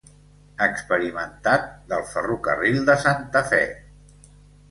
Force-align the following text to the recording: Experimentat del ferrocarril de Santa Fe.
Experimentat 0.67 1.67
del 1.91 2.01
ferrocarril 2.13 2.79
de 2.87 2.95
Santa 3.05 3.43
Fe. 3.51 3.59